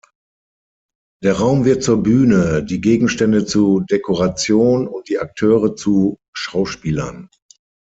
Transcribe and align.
Der 1.21 1.33
Raum 1.33 1.63
wird 1.63 1.83
zur 1.83 2.01
Bühne, 2.01 2.63
die 2.65 2.81
Gegenstände 2.81 3.45
zu 3.45 3.81
Dekoration 3.81 4.87
und 4.87 5.07
die 5.09 5.19
Akteure 5.19 5.75
zu 5.75 6.17
Schauspielern. 6.33 7.29